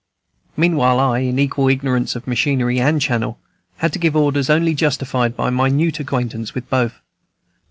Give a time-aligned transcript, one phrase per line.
[0.57, 3.37] Meanwhile I, in equal ignorance of machinery and channel,
[3.77, 6.99] had to give orders only justified by minute acquaintance with both.